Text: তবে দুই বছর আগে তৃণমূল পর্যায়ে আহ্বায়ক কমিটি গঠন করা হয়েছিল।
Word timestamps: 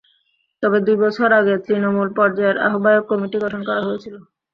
তবে 0.63 0.77
দুই 0.85 0.97
বছর 1.03 1.29
আগে 1.39 1.53
তৃণমূল 1.65 2.09
পর্যায়ে 2.17 2.61
আহ্বায়ক 2.67 3.03
কমিটি 3.09 3.37
গঠন 3.43 3.61
করা 3.67 3.81
হয়েছিল। 3.87 4.15